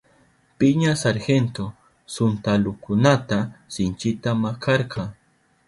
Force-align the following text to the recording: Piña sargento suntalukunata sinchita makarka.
Piña 0.57 0.95
sargento 0.95 1.75
suntalukunata 2.07 3.39
sinchita 3.67 4.33
makarka. 4.33 5.15